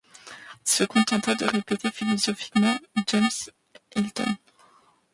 se 0.63 0.83
contenta 0.87 1.35
de 1.35 1.45
répéter 1.45 1.91
philosophiquement 1.91 2.75
James 3.05 3.29
Hilton. 3.95 4.35